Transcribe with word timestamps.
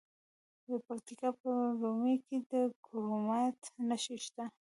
د 0.67 0.69
پکتیکا 0.87 1.29
په 1.39 1.49
ورممی 1.79 2.15
کې 2.25 2.37
د 2.51 2.53
کرومایټ 2.85 3.59
نښې 3.87 4.17
شته. 4.25 4.45